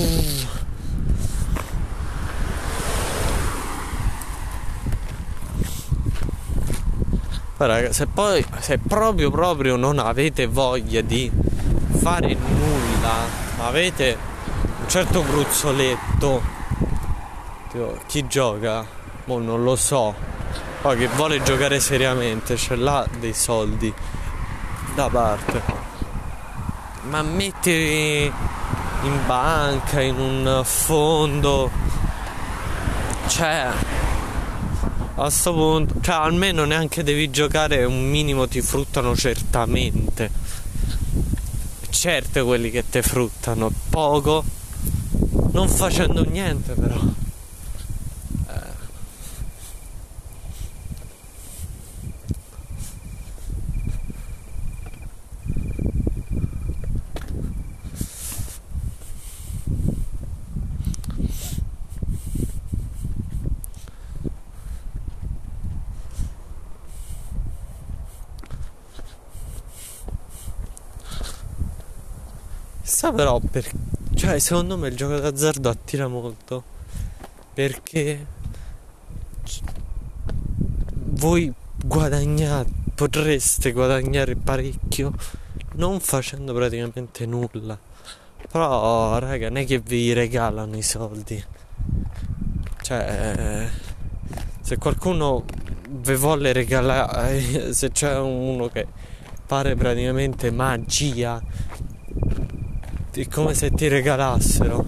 raga, 7.66 7.92
se 7.92 8.06
poi, 8.06 8.46
se 8.60 8.78
proprio 8.78 9.32
proprio 9.32 9.76
non 9.78 9.98
avete 9.98 10.46
voglia 10.46 11.02
di 11.02 11.32
fare 11.98 12.36
nulla, 12.36 13.16
ma 13.58 13.68
avete 13.68 14.18
un 14.82 14.88
certo 14.88 15.24
gruzzoletto 15.24 16.42
tipo, 17.72 17.98
chi 18.06 18.28
gioca 18.28 18.86
boh, 19.26 19.40
non 19.40 19.64
lo 19.64 19.76
so 19.76 20.14
poi 20.88 20.96
che 21.00 21.08
vuole 21.08 21.44
giocare 21.44 21.82
seriamente 21.82 22.56
ce 22.56 22.78
l'ha 22.78 23.06
dei 23.20 23.34
soldi 23.34 23.94
da 24.96 25.10
parte 25.10 25.62
ma 27.10 27.22
metti 27.24 28.32
in 29.02 29.20
banca 29.26 30.00
in 30.00 30.18
un 30.18 30.62
fondo 30.64 31.70
cioè 33.28 33.68
a 35.16 35.30
sto 35.30 35.54
punto 35.54 35.96
cioè 36.00 36.16
almeno 36.16 36.64
neanche 36.64 37.04
devi 37.04 37.30
giocare 37.32 37.84
un 37.84 38.10
minimo 38.10 38.48
ti 38.48 38.62
fruttano 38.62 39.14
certamente 39.14 40.32
certo 41.90 42.46
quelli 42.46 42.72
che 42.72 42.86
ti 42.90 43.02
fruttano 43.02 43.70
poco 43.90 44.42
non 45.52 45.68
facendo 45.68 46.24
niente 46.24 46.72
però. 46.76 47.27
Sa 72.98 73.12
però 73.12 73.40
perché 73.40 73.78
cioè, 74.16 74.40
secondo 74.40 74.76
me 74.76 74.88
il 74.88 74.96
gioco 74.96 75.20
d'azzardo 75.20 75.70
attira 75.70 76.08
molto 76.08 76.64
perché 77.54 78.26
voi 80.94 81.54
guadagnate, 81.76 82.72
potreste 82.96 83.72
guadagnare 83.72 84.36
parecchio 84.36 85.14
non 85.76 86.00
facendo 86.00 86.56
praticamente 86.56 87.28
nulla. 87.28 87.78
Però, 88.52 89.20
raga, 89.20 89.50
non 89.50 89.58
è 89.58 89.66
che 89.68 89.78
vi 89.78 90.12
regalano 90.14 90.76
i 90.76 90.82
soldi. 90.82 91.46
Cioè, 92.82 93.70
se 94.60 94.78
qualcuno 94.80 95.46
vi 95.88 96.16
vuole 96.16 96.52
regalare, 96.52 97.74
se 97.78 97.92
c'è 97.92 98.18
uno 98.18 98.70
che 98.70 98.88
pare 99.46 99.76
praticamente 99.76 100.50
magia 100.50 101.40
è 103.22 103.28
come 103.28 103.54
se 103.54 103.72
ti 103.72 103.88
regalassero. 103.88 104.86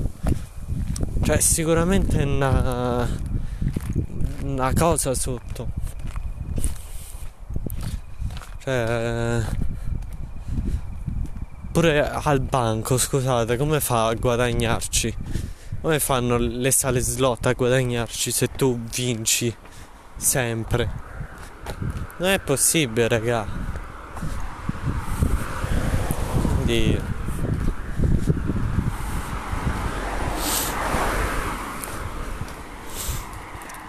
Cioè, 1.24 1.40
sicuramente 1.40 2.22
una, 2.24 3.08
una 4.44 4.74
cosa 4.74 5.14
sotto. 5.14 5.68
Cioè, 8.60 9.44
pure 11.72 12.10
al 12.10 12.40
banco, 12.42 12.98
scusate, 12.98 13.58
come 13.58 13.80
fa 13.80 14.08
a 14.08 14.14
guadagnarci? 14.14 15.16
Come 15.82 16.00
fanno 16.00 16.38
le 16.38 16.72
sale 16.72 17.00
slot 17.00 17.46
a 17.46 17.54
guadagnarci 17.54 18.32
se 18.32 18.48
tu 18.48 18.80
vinci 18.94 19.56
sempre? 20.18 20.90
Non 22.18 22.30
è 22.30 22.40
possibile, 22.40 23.08
raga. 23.08 23.48
Quindi 26.56 27.09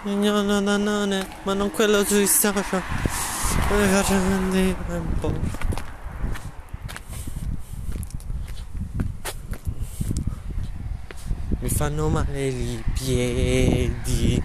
No, 0.03 0.41
no, 0.41 0.59
no, 0.59 0.77
no, 0.79 1.05
no, 1.05 1.25
ma 1.43 1.53
non 1.53 1.69
quello 1.69 2.03
sui 2.03 2.25
social. 2.25 2.81
Mi 3.69 3.87
faccio 3.87 4.13
vendere 4.13 4.75
un 4.97 5.13
po'. 5.19 5.31
Mi 11.59 11.69
fanno 11.69 12.09
male 12.09 12.47
i 12.47 12.83
piedi. 12.95 14.43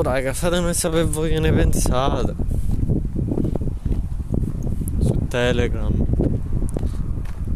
Oh 0.00 0.02
raga, 0.02 0.32
fatemi 0.32 0.72
sapere 0.72 1.04
voi 1.04 1.28
che 1.28 1.40
ne 1.40 1.52
pensate. 1.52 2.34
Su 4.98 5.26
Telegram. 5.28 5.92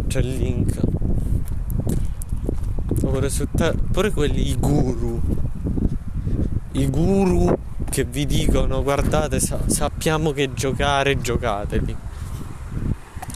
C'è 0.09 0.21
il 0.21 0.37
link. 0.37 0.79
Oppure 3.01 3.31
su 3.31 3.49
te- 3.51 3.73
pure 3.91 4.11
quelli 4.11 4.51
i 4.51 4.59
guru. 4.59 5.19
I 6.73 6.91
guru 6.91 7.57
che 7.89 8.05
vi 8.05 8.27
dicono 8.27 8.83
guardate 8.83 9.41
sa- 9.41 9.67
sappiamo 9.67 10.33
che 10.33 10.53
giocare, 10.53 11.19
giocateli. 11.19 11.97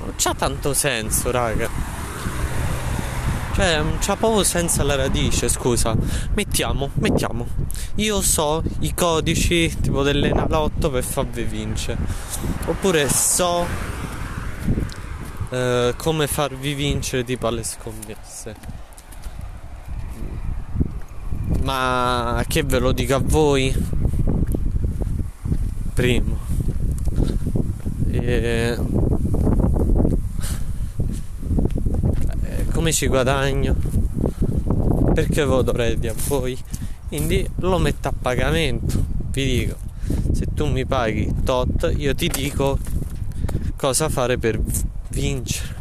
Non 0.01 0.13
c'ha 0.17 0.35
tanto 0.35 0.75
senso, 0.75 1.31
raga. 1.31 1.98
Cioè, 3.59 3.83
c'ha 3.99 4.15
proprio 4.15 4.45
senza 4.45 4.85
la 4.85 4.95
radice, 4.95 5.49
scusa. 5.49 5.93
Mettiamo, 6.35 6.91
mettiamo. 7.01 7.45
Io 7.97 8.21
so 8.23 8.63
i 8.81 8.95
codici 8.95 9.77
tipo 9.81 10.05
dell'enalotto 10.05 10.91
per 10.91 11.03
farvi 11.03 11.43
vincere. 11.43 11.99
Oppure 12.67 13.09
so 13.09 13.67
eh, 15.51 15.93
come 15.97 16.29
farvi 16.29 16.75
vincere 16.75 17.25
tipo 17.25 17.49
alle 17.49 17.65
scommesse. 17.65 18.55
Ma 21.65 22.45
che 22.47 22.63
ve 22.63 22.79
lo 22.79 22.93
dico 22.93 23.17
a 23.17 23.21
voi? 23.25 23.75
Primo. 25.95 26.39
E... 28.13 28.21
Eh, 28.21 28.99
come 32.79 32.93
ci 32.93 33.09
guadagno? 33.09 33.75
Perché 35.13 35.43
lo 35.43 35.63
dovrei 35.63 35.99
dire 35.99 36.13
a 36.13 36.17
voi? 36.29 36.57
Quindi 37.09 37.45
lo 37.57 37.77
metto 37.79 38.07
a 38.07 38.13
pagamento. 38.17 39.05
Vi 39.33 39.45
dico, 39.45 39.77
se 40.33 40.47
tu 40.55 40.67
mi 40.67 40.87
paghi 40.87 41.43
tot, 41.43 41.93
io 41.97 42.15
ti 42.15 42.29
dico 42.29 42.79
cosa 43.77 44.09
fare 44.09 44.39
per 44.39 44.61
vincere. 45.09 45.75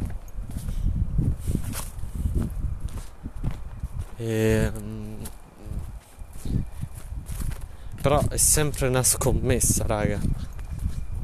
E, 4.17 4.71
um, 4.75 5.17
però 8.01 8.27
è 8.27 8.37
sempre 8.37 8.87
una 8.87 9.03
scommessa, 9.03 9.85
raga. 9.85 10.19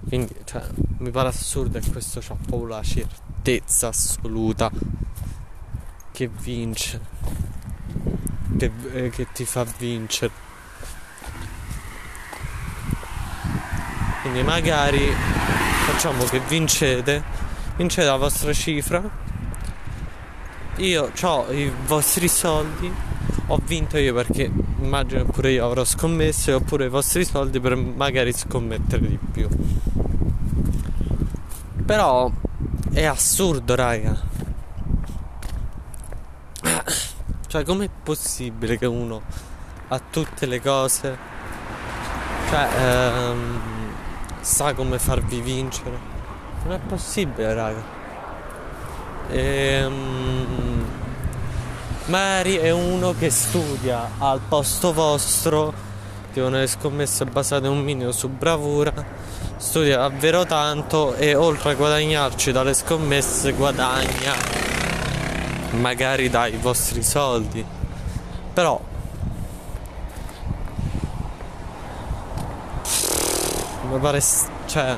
Quindi, 0.07 0.35
cioè, 0.43 0.61
mi 0.99 1.09
pare 1.09 1.29
assurdo 1.29 1.79
e 1.79 1.81
questo 1.91 2.19
c'ha 2.19 2.35
proprio 2.35 2.67
la 2.67 2.83
certezza 2.83 3.87
assoluta 3.87 5.01
che 6.13 6.29
vince, 6.29 7.01
che, 8.57 8.71
eh, 8.93 9.09
che 9.09 9.27
ti 9.33 9.43
fa 9.43 9.65
vincere. 9.77 10.31
Quindi 14.21 14.43
magari 14.43 15.11
facciamo 15.85 16.23
che 16.23 16.39
vincete, 16.39 17.21
vincete 17.75 18.07
la 18.07 18.15
vostra 18.15 18.53
cifra 18.53 19.31
io 20.77 21.11
ho 21.21 21.51
i 21.51 21.71
vostri 21.85 22.27
soldi, 22.27 22.91
ho 23.47 23.61
vinto 23.63 23.97
io 23.97 24.13
perché 24.13 24.51
immagino 24.81 25.23
pure 25.25 25.51
io 25.51 25.65
avrò 25.65 25.83
scommesso 25.83 26.49
e 26.49 26.53
ho 26.53 26.61
pure 26.61 26.85
i 26.85 26.89
vostri 26.89 27.25
soldi 27.25 27.59
per 27.59 27.75
magari 27.75 28.33
scommettere 28.33 29.07
di 29.07 29.19
più. 29.31 29.47
Però 31.85 32.31
è 32.91 33.03
assurdo, 33.05 33.75
raga. 33.75 34.32
Cioè, 37.53 37.63
com'è 37.65 37.87
possibile 38.01 38.79
che 38.79 38.87
uno 38.87 39.21
ha 39.89 40.01
tutte 40.09 40.47
le 40.47 40.59
cose? 40.59 41.15
Cioè, 42.49 42.67
ehm, 42.79 43.59
sa 44.41 44.73
come 44.73 44.97
farvi 44.97 45.39
vincere? 45.39 45.95
Non 46.63 46.73
è 46.73 46.79
possibile, 46.79 47.53
raga. 47.53 47.83
Ehm, 49.29 50.83
Mary 52.05 52.55
è 52.55 52.71
uno 52.71 53.13
che 53.13 53.29
studia 53.29 54.13
al 54.17 54.39
posto 54.39 54.91
vostro, 54.91 55.71
tipo 56.33 56.49
nelle 56.49 56.65
scommesse 56.65 57.25
basate 57.25 57.67
un 57.67 57.83
minimo 57.83 58.11
su 58.11 58.29
bravura, 58.29 58.91
studia 59.57 59.97
davvero 59.97 60.43
tanto 60.43 61.13
e 61.13 61.35
oltre 61.35 61.69
a 61.69 61.75
guadagnarci 61.75 62.51
dalle 62.51 62.73
scommesse 62.73 63.51
guadagna 63.51 64.62
magari 65.79 66.29
dai 66.29 66.57
vostri 66.57 67.03
soldi. 67.03 67.65
Però 68.53 68.81
mi 73.89 73.99
pare 73.99 74.21
cioè 74.65 74.97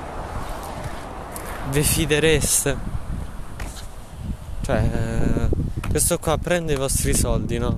vi 1.69 1.83
fidereste 1.83 2.93
cioè, 4.65 5.47
questo 5.91 6.17
qua 6.17 6.39
prende 6.39 6.73
i 6.73 6.75
vostri 6.75 7.13
soldi, 7.13 7.59
no? 7.59 7.77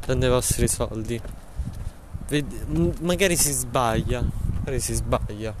Prende 0.00 0.26
i 0.26 0.28
vostri 0.28 0.66
soldi. 0.66 1.20
Magari 3.02 3.36
si 3.36 3.52
sbaglia. 3.52 4.20
Magari 4.58 4.80
si 4.80 4.94
sbaglia. 4.94 5.54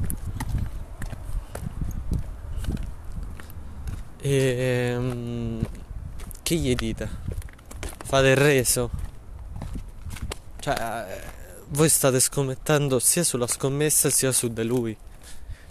E 4.20 4.94
um, 4.98 5.60
che 6.42 6.56
gli 6.56 6.74
dite? 6.74 7.08
Fate 8.04 8.28
il 8.28 8.36
reso? 8.36 8.90
Cioè, 10.58 10.74
eh, 10.74 11.22
voi 11.68 11.88
state 11.88 12.20
scommettendo 12.20 12.98
sia 12.98 13.24
sulla 13.24 13.46
scommessa 13.46 14.10
sia 14.10 14.32
su 14.32 14.48
di 14.48 14.64
lui. 14.64 14.96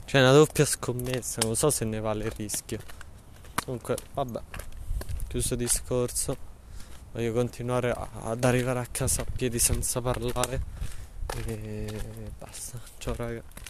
Cioè, 0.06 0.22
una 0.22 0.32
doppia 0.32 0.66
scommessa, 0.66 1.40
non 1.44 1.56
so 1.56 1.70
se 1.70 1.86
ne 1.86 2.00
vale 2.00 2.26
il 2.26 2.32
rischio. 2.32 2.80
Comunque, 3.64 3.98
vabbè, 4.14 4.42
chiuso 5.28 5.56
discorso. 5.56 6.50
Voglio 7.12 7.34
continuare 7.34 7.94
ad 7.94 8.44
arrivare 8.44 8.80
a 8.80 8.88
casa 8.90 9.22
a 9.22 9.26
piedi 9.26 9.60
senza 9.60 10.02
parlare. 10.02 10.62
E 11.46 12.02
basta. 12.38 12.80
Ciao 12.98 13.16
raga. 13.16 13.60